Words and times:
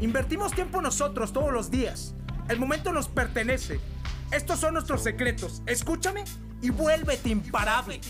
Invertimos 0.00 0.52
tiempo 0.52 0.80
nosotros 0.80 1.32
todos 1.32 1.52
los 1.52 1.70
días. 1.70 2.14
El 2.48 2.58
momento 2.58 2.90
nos 2.92 3.08
pertenece. 3.08 3.80
Estos 4.32 4.58
son 4.58 4.72
nuestros 4.72 5.02
secretos. 5.02 5.62
Escúchame 5.66 6.24
y 6.62 6.70
vuélvete 6.70 7.28
imparable. 7.28 8.00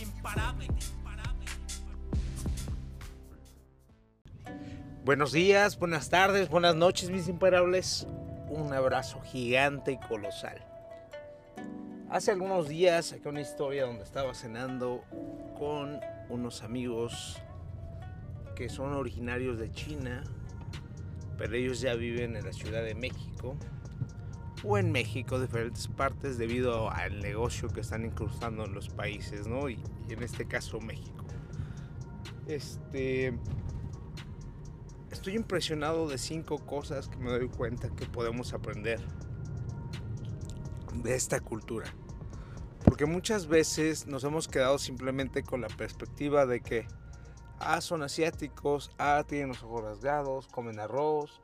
Buenos 5.04 5.32
días, 5.32 5.78
buenas 5.78 6.10
tardes, 6.10 6.48
buenas 6.48 6.76
noches, 6.76 7.10
mis 7.10 7.26
imparables. 7.26 8.06
Un 8.48 8.72
abrazo 8.72 9.20
gigante 9.22 9.92
y 9.92 9.98
colosal. 9.98 10.64
Hace 12.08 12.30
algunos 12.30 12.68
días 12.68 13.06
saqué 13.06 13.28
una 13.28 13.40
historia 13.40 13.86
donde 13.86 14.04
estaba 14.04 14.34
cenando 14.34 15.02
con 15.58 16.00
unos 16.28 16.62
amigos 16.62 17.40
que 18.54 18.68
son 18.68 18.92
originarios 18.92 19.58
de 19.58 19.72
China, 19.72 20.22
pero 21.40 21.56
ellos 21.56 21.80
ya 21.80 21.94
viven 21.94 22.36
en 22.36 22.44
la 22.44 22.52
Ciudad 22.52 22.84
de 22.84 22.94
México 22.94 23.56
o 24.62 24.76
en 24.76 24.92
México, 24.92 25.40
diferentes 25.40 25.88
partes, 25.88 26.36
debido 26.36 26.90
al 26.90 27.20
negocio 27.20 27.70
que 27.70 27.80
están 27.80 28.04
incrustando 28.04 28.66
en 28.66 28.74
los 28.74 28.90
países, 28.90 29.46
¿no? 29.46 29.70
Y, 29.70 29.82
y 30.06 30.12
en 30.12 30.22
este 30.22 30.44
caso 30.44 30.82
México. 30.82 31.24
Este 32.46 33.32
estoy 35.10 35.34
impresionado 35.34 36.08
de 36.08 36.18
cinco 36.18 36.58
cosas 36.58 37.08
que 37.08 37.16
me 37.16 37.30
doy 37.30 37.48
cuenta 37.48 37.88
que 37.88 38.04
podemos 38.04 38.52
aprender 38.52 39.00
de 40.92 41.14
esta 41.14 41.40
cultura. 41.40 41.86
Porque 42.84 43.06
muchas 43.06 43.46
veces 43.46 44.06
nos 44.06 44.24
hemos 44.24 44.46
quedado 44.46 44.76
simplemente 44.76 45.42
con 45.42 45.62
la 45.62 45.68
perspectiva 45.68 46.44
de 46.44 46.60
que, 46.60 46.86
ah, 47.60 47.80
son 47.80 48.02
asiáticos, 48.02 48.90
ah, 48.98 49.24
tienen 49.26 49.48
los 49.48 49.62
ojos 49.62 49.84
rasgados, 49.84 50.48
comen 50.48 50.80
arroz, 50.80 51.40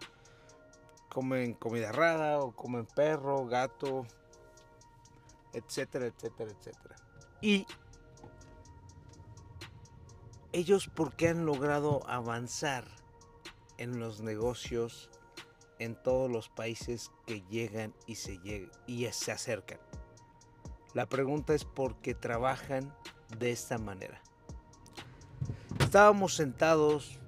comen 1.08 1.54
comida 1.54 1.92
rara 1.92 2.40
o 2.40 2.52
comen 2.52 2.86
perro, 2.86 3.46
gato, 3.46 4.06
etcétera, 5.52 6.06
etcétera, 6.06 6.50
etcétera. 6.50 6.96
Y 7.40 7.66
ellos, 10.52 10.88
¿por 10.88 11.14
qué 11.14 11.28
han 11.28 11.46
logrado 11.46 12.00
avanzar? 12.08 12.84
en 13.78 14.00
los 14.00 14.20
negocios 14.20 15.10
en 15.78 15.94
todos 15.94 16.30
los 16.30 16.48
países 16.48 17.10
que 17.26 17.42
llegan 17.50 17.94
y 18.06 18.14
se, 18.14 18.38
y 18.86 19.06
se 19.12 19.32
acercan. 19.32 19.78
La 20.94 21.06
pregunta 21.06 21.54
es 21.54 21.64
por 21.64 21.96
qué 21.96 22.14
trabajan 22.14 22.94
de 23.38 23.50
esta 23.50 23.76
manera. 23.76 24.22
Estábamos 25.96 26.34
sentados 26.34 27.18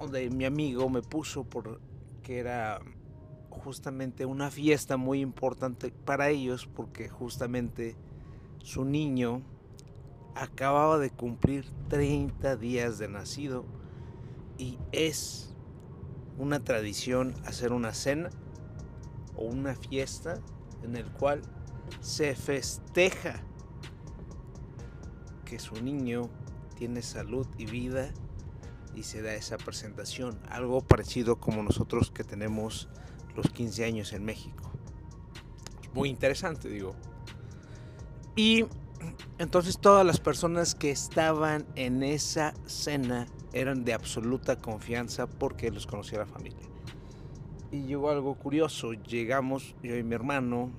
donde 0.00 0.28
mi 0.28 0.44
amigo 0.44 0.88
me 0.90 1.00
puso 1.00 1.44
por 1.44 1.80
que 2.24 2.40
era 2.40 2.80
justamente 3.50 4.26
una 4.26 4.50
fiesta 4.50 4.96
muy 4.96 5.20
importante 5.20 5.92
para 6.04 6.28
ellos 6.28 6.66
porque 6.66 7.08
justamente 7.08 7.94
su 8.64 8.84
niño 8.84 9.42
acababa 10.34 10.98
de 10.98 11.10
cumplir 11.10 11.66
30 11.88 12.56
días 12.56 12.98
de 12.98 13.06
nacido 13.06 13.64
y 14.58 14.76
es 14.90 15.54
una 16.36 16.58
tradición 16.58 17.32
hacer 17.46 17.72
una 17.72 17.94
cena 17.94 18.30
o 19.36 19.44
una 19.44 19.76
fiesta 19.76 20.40
en 20.82 20.96
el 20.96 21.12
cual 21.12 21.42
se 22.00 22.34
festeja 22.34 23.40
que 25.44 25.60
su 25.60 25.80
niño 25.80 26.28
tiene 26.74 27.02
salud 27.02 27.46
y 27.58 27.66
vida 27.66 28.10
y 28.94 29.02
se 29.02 29.22
da 29.22 29.34
esa 29.34 29.56
presentación, 29.56 30.38
algo 30.48 30.80
parecido 30.80 31.36
como 31.36 31.62
nosotros 31.62 32.10
que 32.10 32.24
tenemos 32.24 32.88
los 33.34 33.48
15 33.50 33.84
años 33.84 34.12
en 34.12 34.24
México. 34.24 34.70
Muy 35.92 36.08
interesante, 36.08 36.68
digo. 36.68 36.94
Y 38.36 38.66
entonces 39.38 39.78
todas 39.78 40.04
las 40.04 40.20
personas 40.20 40.74
que 40.74 40.90
estaban 40.90 41.66
en 41.76 42.02
esa 42.02 42.54
cena 42.66 43.26
eran 43.52 43.84
de 43.84 43.94
absoluta 43.94 44.56
confianza 44.56 45.26
porque 45.26 45.70
los 45.70 45.86
conocía 45.86 46.18
la 46.18 46.26
familia. 46.26 46.66
Y 47.70 47.82
llegó 47.82 48.10
algo 48.10 48.34
curioso, 48.36 48.92
llegamos, 48.92 49.74
yo 49.82 49.96
y 49.96 50.02
mi 50.02 50.14
hermano, 50.14 50.70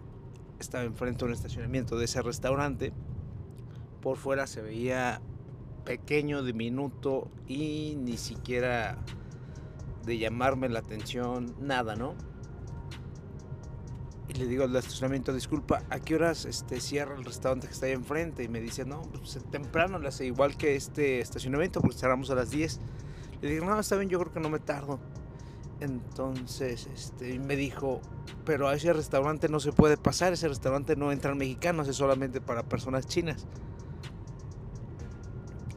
estaba 0.59 0.83
enfrente 0.83 1.19
de 1.19 1.25
un 1.25 1.33
estacionamiento 1.33 1.97
de 1.97 2.05
ese 2.05 2.21
restaurante, 2.21 2.93
por 4.01 4.17
fuera 4.17 4.47
se 4.47 4.61
veía 4.61 5.21
pequeño, 5.85 6.43
diminuto 6.43 7.29
y 7.47 7.95
ni 7.97 8.17
siquiera 8.17 8.97
de 10.05 10.17
llamarme 10.17 10.69
la 10.69 10.79
atención, 10.79 11.55
nada, 11.59 11.95
¿no? 11.95 12.15
Y 14.27 14.33
le 14.33 14.47
digo 14.47 14.63
al 14.63 14.75
estacionamiento, 14.75 15.33
disculpa, 15.33 15.83
¿a 15.89 15.99
qué 15.99 16.15
horas 16.15 16.45
este, 16.45 16.81
cierra 16.81 17.15
el 17.15 17.23
restaurante 17.23 17.67
que 17.67 17.73
está 17.73 17.85
ahí 17.85 17.91
enfrente? 17.93 18.43
Y 18.43 18.47
me 18.47 18.59
dice, 18.59 18.85
no, 18.85 19.01
pues 19.03 19.39
temprano 19.51 19.99
le 19.99 20.07
hace 20.07 20.25
igual 20.25 20.57
que 20.57 20.75
este 20.75 21.19
estacionamiento, 21.19 21.79
porque 21.79 21.97
cerramos 21.97 22.29
a 22.31 22.35
las 22.35 22.49
10. 22.49 22.79
Le 23.41 23.49
digo, 23.49 23.65
no, 23.65 23.79
está 23.79 23.95
bien, 23.97 24.09
yo 24.09 24.19
creo 24.19 24.33
que 24.33 24.39
no 24.39 24.49
me 24.49 24.59
tardo. 24.59 24.99
Entonces, 25.79 26.87
este, 26.93 27.37
me 27.39 27.55
dijo, 27.55 28.01
pero 28.45 28.67
a 28.67 28.75
ese 28.75 28.93
restaurante 28.93 29.49
no 29.49 29.59
se 29.59 29.73
puede 29.73 29.97
pasar, 29.97 30.33
ese 30.33 30.47
restaurante 30.47 30.95
no 30.95 31.11
entran 31.11 31.37
mexicanos, 31.37 31.87
es 31.87 31.97
solamente 31.97 32.41
para 32.41 32.63
personas 32.63 33.05
chinas. 33.07 33.45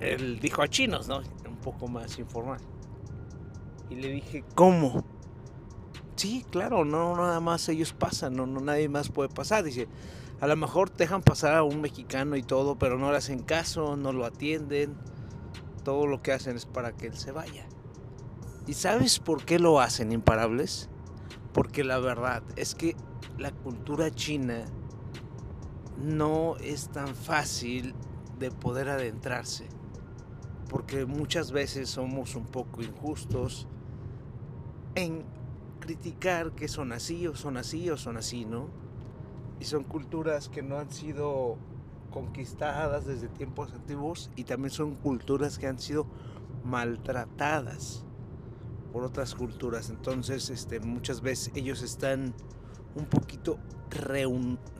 Él 0.00 0.38
dijo 0.40 0.62
a 0.62 0.68
chinos, 0.68 1.08
¿no? 1.08 1.18
Un 1.48 1.56
poco 1.62 1.88
más 1.88 2.18
informal. 2.18 2.60
Y 3.90 3.96
le 3.96 4.08
dije, 4.08 4.44
¿cómo? 4.54 5.04
Sí, 6.16 6.44
claro, 6.50 6.84
no 6.84 7.16
nada 7.16 7.40
más 7.40 7.68
ellos 7.68 7.92
pasan, 7.92 8.34
no, 8.34 8.46
no 8.46 8.60
nadie 8.60 8.88
más 8.88 9.08
puede 9.08 9.28
pasar. 9.28 9.64
Dice, 9.64 9.88
a 10.40 10.46
lo 10.46 10.56
mejor 10.56 10.94
dejan 10.94 11.22
pasar 11.22 11.54
a 11.54 11.62
un 11.62 11.80
mexicano 11.80 12.36
y 12.36 12.42
todo, 12.42 12.76
pero 12.76 12.98
no 12.98 13.10
le 13.10 13.18
hacen 13.18 13.42
caso, 13.42 13.96
no 13.96 14.12
lo 14.12 14.24
atienden. 14.24 14.96
Todo 15.84 16.06
lo 16.06 16.22
que 16.22 16.32
hacen 16.32 16.56
es 16.56 16.66
para 16.66 16.92
que 16.92 17.06
él 17.06 17.16
se 17.16 17.32
vaya. 17.32 17.66
¿Y 18.66 18.74
sabes 18.74 19.18
por 19.18 19.44
qué 19.44 19.58
lo 19.58 19.80
hacen 19.80 20.12
imparables? 20.12 20.90
Porque 21.52 21.84
la 21.84 21.98
verdad 21.98 22.42
es 22.56 22.74
que 22.74 22.94
la 23.38 23.50
cultura 23.50 24.10
china 24.10 24.66
no 25.96 26.56
es 26.58 26.88
tan 26.88 27.14
fácil 27.14 27.94
de 28.38 28.50
poder 28.50 28.88
adentrarse. 28.88 29.68
Porque 30.68 31.06
muchas 31.06 31.52
veces 31.52 31.88
somos 31.88 32.34
un 32.34 32.44
poco 32.44 32.82
injustos 32.82 33.66
en 34.94 35.24
criticar 35.80 36.52
que 36.52 36.68
son 36.68 36.92
así 36.92 37.26
o 37.26 37.34
son 37.34 37.56
así 37.56 37.88
o 37.88 37.96
son 37.96 38.16
así, 38.16 38.44
¿no? 38.44 38.68
Y 39.60 39.64
son 39.64 39.84
culturas 39.84 40.48
que 40.48 40.62
no 40.62 40.78
han 40.78 40.90
sido 40.90 41.56
conquistadas 42.10 43.06
desde 43.06 43.28
tiempos 43.28 43.72
antiguos 43.72 44.30
y 44.36 44.44
también 44.44 44.70
son 44.70 44.94
culturas 44.94 45.58
que 45.58 45.66
han 45.66 45.78
sido 45.78 46.06
maltratadas 46.64 48.04
por 48.92 49.04
otras 49.04 49.34
culturas. 49.34 49.90
Entonces, 49.90 50.50
este, 50.50 50.80
muchas 50.80 51.20
veces 51.20 51.52
ellos 51.54 51.82
están 51.82 52.34
un 52.94 53.06
poquito 53.06 53.58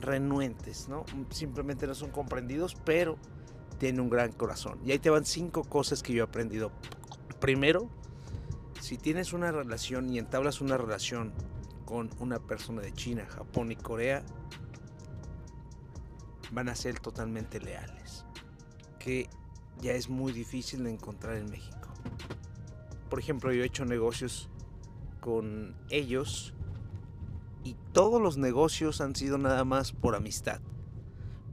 renuentes, 0.01 0.87
¿no? 0.89 1.05
Simplemente 1.29 1.87
no 1.87 1.95
son 1.95 2.11
comprendidos, 2.11 2.75
pero 2.85 3.17
tienen 3.79 4.01
un 4.01 4.09
gran 4.09 4.31
corazón. 4.31 4.79
Y 4.85 4.91
ahí 4.91 4.99
te 4.99 5.09
van 5.09 5.25
cinco 5.25 5.63
cosas 5.63 6.03
que 6.03 6.13
yo 6.13 6.23
he 6.23 6.27
aprendido. 6.27 6.71
Primero, 7.39 7.89
si 8.79 8.97
tienes 8.97 9.33
una 9.33 9.51
relación 9.51 10.13
y 10.13 10.19
entablas 10.19 10.61
una 10.61 10.77
relación 10.77 11.33
con 11.85 12.09
una 12.19 12.39
persona 12.39 12.81
de 12.81 12.93
China, 12.93 13.25
Japón 13.27 13.71
y 13.71 13.75
Corea, 13.75 14.23
van 16.51 16.69
a 16.69 16.75
ser 16.75 16.99
totalmente 16.99 17.59
leales, 17.59 18.25
que 18.99 19.29
ya 19.81 19.93
es 19.93 20.09
muy 20.09 20.33
difícil 20.33 20.83
de 20.83 20.91
encontrar 20.91 21.35
en 21.37 21.49
México. 21.49 21.89
Por 23.09 23.19
ejemplo, 23.19 23.51
yo 23.51 23.63
he 23.63 23.65
hecho 23.65 23.85
negocios 23.85 24.49
con 25.19 25.75
ellos 25.89 26.53
y 27.63 27.75
todos 27.91 28.21
los 28.21 28.37
negocios 28.37 29.01
han 29.01 29.15
sido 29.15 29.37
nada 29.37 29.65
más 29.65 29.91
por 29.91 30.15
amistad, 30.15 30.61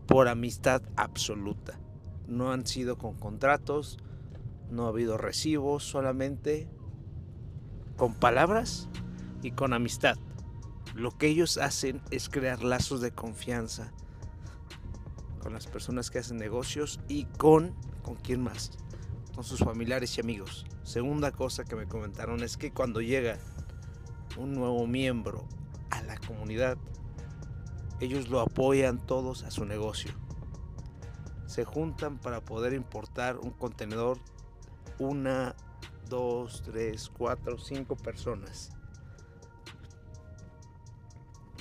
por 0.07 0.29
amistad 0.29 0.83
absoluta. 0.97 1.79
No 2.27 2.53
han 2.53 2.67
sido 2.67 2.99
con 2.99 3.15
contratos, 3.15 3.99
no 4.71 4.87
ha 4.87 4.89
habido 4.89 5.17
recibos, 5.17 5.85
solamente 5.85 6.69
con 7.97 8.15
palabras 8.15 8.89
y 9.43 9.53
con 9.53 9.73
amistad. 9.73 10.17
Lo 10.95 11.11
que 11.17 11.29
ellos 11.29 11.59
hacen 11.59 12.03
es 12.11 12.29
crear 12.29 12.63
lazos 12.63 13.01
de 13.01 13.13
confianza 13.13 13.93
con 15.41 15.53
las 15.53 15.67
personas 15.67 16.11
que 16.11 16.19
hacen 16.19 16.39
negocios 16.39 17.01
y 17.09 17.25
con, 17.25 17.75
¿con 18.03 18.17
quién 18.17 18.43
más? 18.43 18.73
Con 19.35 19.45
sus 19.45 19.61
familiares 19.61 20.17
y 20.17 20.21
amigos. 20.21 20.67
Segunda 20.83 21.33
cosa 21.33 21.65
que 21.65 21.77
me 21.77 21.87
comentaron 21.87 22.43
es 22.43 22.57
que 22.57 22.73
cuando 22.73 23.01
llega 23.01 23.39
un 24.37 24.55
nuevo 24.55 24.87
miembro 24.87 25.47
a 25.91 26.03
la 26.03 26.17
comunidad, 26.17 26.79
ellos 28.01 28.29
lo 28.29 28.41
apoyan 28.41 29.05
todos 29.07 29.45
a 29.45 29.51
su 29.51 29.65
negocio. 29.65 30.13
Se 31.57 31.65
juntan 31.65 32.19
para 32.19 32.43
poder 32.43 32.75
importar 32.75 33.39
un 33.39 33.49
contenedor 33.49 34.19
una, 34.99 35.57
dos, 36.07 36.63
tres, 36.63 37.09
cuatro, 37.09 37.57
cinco 37.57 37.97
personas. 37.97 38.69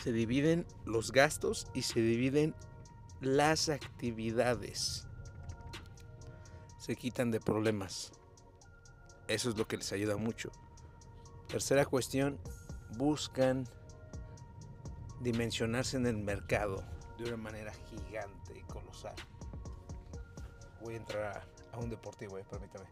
Se 0.03 0.11
dividen 0.11 0.67
los 0.83 1.13
gastos 1.13 1.67
y 1.73 1.83
se 1.83 2.01
dividen 2.01 2.53
las 3.21 3.69
actividades. 3.69 5.07
Se 6.77 6.97
quitan 6.97 7.31
de 7.31 7.39
problemas. 7.39 8.11
Eso 9.29 9.49
es 9.49 9.57
lo 9.57 9.65
que 9.65 9.77
les 9.77 9.93
ayuda 9.93 10.17
mucho. 10.17 10.51
Tercera 11.47 11.85
cuestión, 11.85 12.37
buscan 12.97 13.63
dimensionarse 15.21 15.95
en 15.95 16.05
el 16.05 16.17
mercado 16.17 16.83
de 17.17 17.29
una 17.29 17.37
manera 17.37 17.71
gigante 17.89 18.59
y 18.59 18.61
colosal. 18.63 19.15
Voy 20.85 20.93
a 20.93 20.97
entrar 20.97 21.43
a, 21.71 21.79
un 21.79 21.89
deportivo, 21.89 22.37
permítame. 22.47 22.85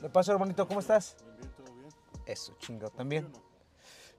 ¿Le 0.00 0.08
paso, 0.08 0.30
hermanito? 0.30 0.64
¿Cómo 0.68 0.78
estás? 0.78 1.16
Bien, 1.36 1.50
todo 1.56 1.74
bien. 1.74 1.88
Eso, 2.24 2.54
chingo, 2.60 2.88
¿también? 2.88 3.32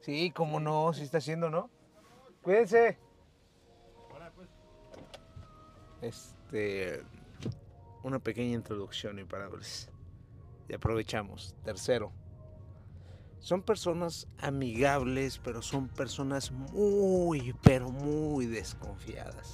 Sí, 0.02 0.30
cómo 0.36 0.60
no, 0.60 0.92
si 0.92 1.04
está 1.04 1.20
haciendo, 1.20 1.50
¿no? 1.50 1.70
Cuídense. 2.42 2.98
Este, 6.02 7.02
una 8.04 8.20
pequeña 8.20 8.56
introducción 8.56 9.20
y 9.20 9.24
parables. 9.24 9.90
Y 10.68 10.74
aprovechamos. 10.74 11.56
Tercero, 11.64 12.12
son 13.40 13.62
personas 13.62 14.28
amigables, 14.40 15.40
pero 15.42 15.62
son 15.62 15.88
personas 15.88 16.52
muy, 16.52 17.56
pero 17.64 17.90
muy 17.90 18.48
desconfiadas. 18.48 19.54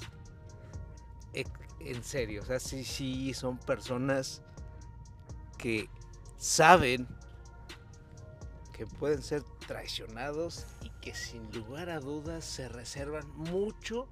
En 1.80 2.04
serio, 2.04 2.42
o 2.42 2.46
sea, 2.46 2.60
sí, 2.60 2.84
sí, 2.84 3.34
son 3.34 3.58
personas 3.58 4.42
que 5.58 5.90
saben 6.38 7.08
que 8.74 8.86
pueden 8.86 9.22
ser 9.22 9.44
traicionados 9.68 10.66
y 10.82 10.90
que 11.02 11.14
sin 11.14 11.52
lugar 11.52 11.90
a 11.90 12.00
dudas 12.00 12.46
se 12.46 12.70
reservan 12.70 13.30
mucho 13.36 14.08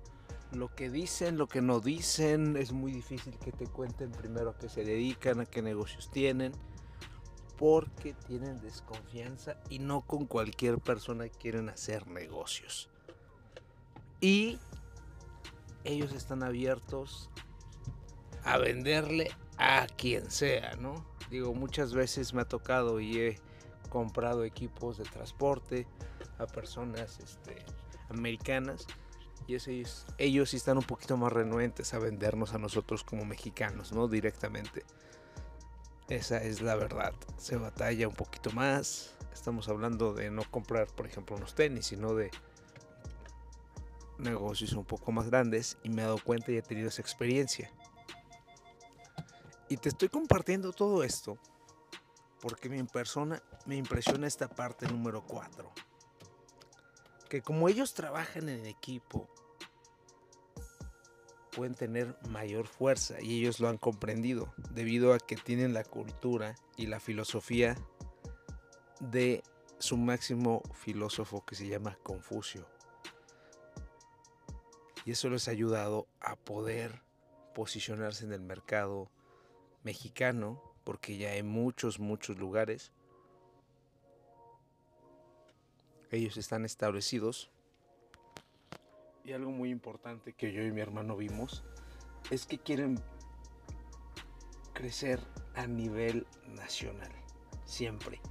lo 0.52 0.74
que 0.76 0.90
dicen, 0.90 1.38
lo 1.38 1.48
que 1.48 1.62
no 1.62 1.80
dicen. 1.80 2.58
Es 2.58 2.72
muy 2.72 2.92
difícil 2.92 3.38
que 3.38 3.52
te 3.52 3.68
cuenten 3.68 4.12
primero 4.12 4.52
a 4.52 4.58
qué 4.58 4.70
se 4.70 4.84
dedican, 4.84 5.40
a 5.40 5.46
qué 5.46 5.62
negocios 5.62 6.10
tienen, 6.12 6.52
porque 7.58 8.14
tienen 8.14 8.60
desconfianza 8.60 9.58
y 9.70 9.80
no 9.80 10.02
con 10.02 10.26
cualquier 10.26 10.80
persona 10.80 11.30
quieren 11.30 11.70
hacer 11.70 12.08
negocios. 12.08 12.90
Y 14.20 14.60
ellos 15.84 16.12
están 16.14 16.44
abiertos 16.44 17.30
a 18.48 18.58
venderle 18.58 19.30
a 19.58 19.88
quien 19.98 20.32
sea, 20.32 20.76
¿no? 20.78 21.06
Digo, 21.30 21.54
muchas 21.54 21.94
veces 21.94 22.34
me 22.34 22.42
ha 22.42 22.46
tocado 22.46 23.02
y 23.02 23.20
he 23.20 23.40
comprado 23.90 24.46
equipos 24.46 24.98
de 24.98 25.04
transporte 25.04 25.86
a 26.40 26.48
personas 26.48 27.20
este, 27.20 27.58
americanas 28.10 28.88
y 29.48 29.56
ellos, 29.56 30.06
ellos 30.18 30.50
sí 30.50 30.58
están 30.58 30.78
un 30.78 30.84
poquito 30.84 31.18
más 31.18 31.32
renuentes 31.32 31.94
a 31.94 32.00
vendernos 32.00 32.54
a 32.54 32.58
nosotros 32.58 33.04
como 33.04 33.26
mexicanos, 33.26 33.92
¿no? 33.92 34.08
Directamente. 34.08 34.84
Esa 36.08 36.42
es 36.42 36.62
la 36.62 36.76
verdad. 36.76 37.14
Se 37.38 37.58
batalla 37.58 38.08
un 38.08 38.16
poquito 38.16 38.52
más. 38.52 39.16
Estamos 39.34 39.68
hablando 39.68 40.14
de 40.14 40.32
no 40.32 40.44
comprar, 40.50 40.88
por 40.88 41.06
ejemplo, 41.06 41.36
unos 41.36 41.54
tenis, 41.54 41.88
sino 41.88 42.14
de 42.14 42.32
negocios 44.18 44.72
un 44.74 44.86
poco 44.86 45.12
más 45.12 45.30
grandes 45.30 45.78
y 45.84 45.90
me 45.90 46.02
he 46.02 46.06
dado 46.06 46.18
cuenta 46.18 46.52
y 46.52 46.58
he 46.58 46.62
tenido 46.62 46.88
esa 46.88 47.02
experiencia. 47.02 47.72
Y 49.70 49.78
te 49.78 49.90
estoy 49.90 50.10
compartiendo 50.10 50.72
todo 50.72 51.04
esto 51.04 51.38
porque 52.42 52.70
mi 52.70 52.82
persona 52.84 53.42
me 53.66 53.76
impresiona 53.76 54.28
esta 54.28 54.48
parte 54.48 54.88
número 54.88 55.26
4 55.26 55.72
que 57.28 57.42
como 57.42 57.70
ellos 57.70 57.94
trabajan 57.94 58.50
en 58.50 58.66
equipo, 58.66 59.28
pueden 61.56 61.76
tener 61.76 62.16
mayor 62.30 62.68
fuerza 62.68 63.20
y 63.22 63.40
ellos 63.40 63.60
lo 63.60 63.68
han 63.68 63.78
comprendido 63.78 64.54
debido 64.72 65.14
a 65.14 65.20
que 65.20 65.36
tienen 65.36 65.74
la 65.74 65.84
cultura 65.84 66.56
y 66.76 66.86
la 66.86 67.00
filosofía 67.00 67.76
de 69.00 69.44
su 69.80 69.98
máximo 69.98 70.62
filósofo 70.74 71.46
que 71.46 71.56
se 71.56 71.68
llama 71.68 71.98
Confucio. 72.04 72.68
Y 75.06 75.12
eso 75.12 75.30
les 75.30 75.48
ha 75.48 75.52
ayudado 75.52 76.08
a 76.20 76.36
poder 76.36 77.02
posicionarse 77.56 78.26
en 78.26 78.34
el 78.34 78.42
mercado 78.42 79.10
mexicano 79.88 80.62
porque 80.84 81.18
ya 81.18 81.30
hay 81.30 81.44
muchos, 81.44 82.00
muchos 82.00 82.38
lugares 82.38 82.92
ellos 86.12 86.38
están 86.38 86.66
establecidos. 86.66 87.50
Y 89.24 89.34
algo 89.34 89.52
muy 89.52 89.70
importante 89.70 90.34
que 90.34 90.54
yo 90.54 90.64
y 90.64 90.72
mi 90.72 90.82
hermano 90.82 91.18
vimos 91.18 91.64
es 92.32 92.46
que 92.46 92.58
quieren 92.58 93.00
crecer 94.74 95.20
a 95.56 95.68
nivel 95.68 96.26
nacional, 96.48 97.12
siempre. 97.66 98.22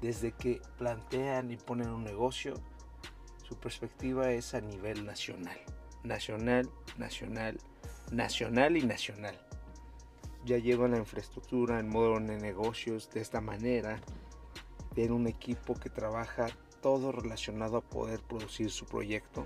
Desde 0.00 0.32
que 0.32 0.60
plantean 0.78 1.50
y 1.50 1.56
ponen 1.56 1.88
un 1.88 2.04
negocio, 2.04 2.54
su 3.42 3.58
perspectiva 3.58 4.30
es 4.30 4.54
a 4.54 4.60
nivel 4.60 5.04
nacional. 5.04 5.58
Nacional, 6.04 6.70
nacional, 6.96 7.58
nacional 8.12 8.76
y 8.76 8.82
nacional. 8.82 9.45
Ya 10.46 10.58
llevan 10.58 10.92
la 10.92 10.98
infraestructura, 10.98 11.80
el 11.80 11.86
modo 11.86 12.20
de 12.20 12.36
negocios 12.36 13.10
de 13.10 13.20
esta 13.20 13.40
manera. 13.40 14.00
Tienen 14.94 15.12
un 15.12 15.26
equipo 15.26 15.74
que 15.74 15.90
trabaja 15.90 16.46
todo 16.80 17.10
relacionado 17.10 17.78
a 17.78 17.80
poder 17.80 18.20
producir 18.20 18.70
su 18.70 18.86
proyecto. 18.86 19.44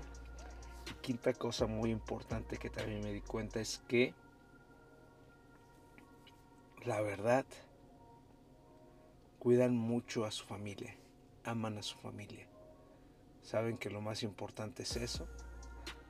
Quinta 1.01 1.33
cosa 1.33 1.65
muy 1.65 1.89
importante 1.89 2.57
que 2.57 2.69
también 2.69 3.01
me 3.01 3.11
di 3.11 3.21
cuenta 3.21 3.59
es 3.59 3.81
que 3.87 4.13
la 6.85 7.01
verdad 7.01 7.47
cuidan 9.39 9.75
mucho 9.75 10.25
a 10.25 10.29
su 10.29 10.45
familia, 10.45 10.95
aman 11.43 11.79
a 11.79 11.81
su 11.81 11.97
familia. 11.97 12.47
Saben 13.41 13.79
que 13.79 13.89
lo 13.89 14.01
más 14.01 14.21
importante 14.21 14.83
es 14.83 14.95
eso. 14.97 15.27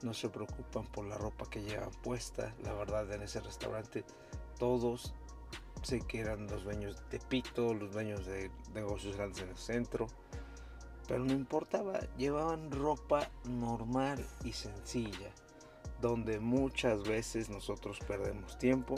No 0.01 0.13
se 0.13 0.27
preocupan 0.27 0.85
por 0.85 1.05
la 1.05 1.17
ropa 1.17 1.49
que 1.49 1.61
llevan 1.61 1.91
puesta. 2.03 2.53
La 2.61 2.73
verdad 2.73 3.09
en 3.13 3.21
ese 3.21 3.39
restaurante 3.39 4.03
todos 4.61 5.11
sé 5.81 6.01
que 6.01 6.19
eran 6.19 6.45
los 6.45 6.63
dueños 6.63 7.01
de 7.09 7.17
Pito, 7.17 7.73
los 7.73 7.93
dueños 7.93 8.27
de 8.27 8.51
negocios 8.75 9.15
grandes 9.15 9.41
en 9.41 9.49
el 9.49 9.57
centro 9.57 10.05
pero 11.07 11.25
no 11.25 11.33
importaba, 11.33 11.99
llevaban 12.15 12.71
ropa 12.71 13.29
normal 13.43 14.23
y 14.43 14.53
sencilla, 14.53 15.31
donde 15.99 16.39
muchas 16.39 17.03
veces 17.03 17.49
nosotros 17.49 17.99
perdemos 18.07 18.59
tiempo 18.59 18.95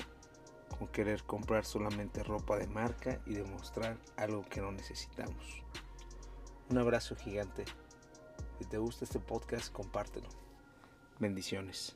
con 0.78 0.90
querer 0.90 1.24
comprar 1.24 1.64
solamente 1.64 2.24
ropa 2.24 2.58
de 2.58 2.68
marca 2.68 3.22
y 3.26 3.36
demostrar 3.36 3.98
algo 4.18 4.44
que 4.44 4.60
no 4.60 4.72
necesitamos. 4.74 5.64
Un 6.70 6.78
abrazo 6.78 7.16
gigante. 7.16 7.64
Si 8.60 8.66
te 8.66 8.78
gusta 8.78 9.06
este 9.06 9.20
podcast, 9.20 9.72
compártelo. 9.72 10.28
Bendiciones. 11.20 11.96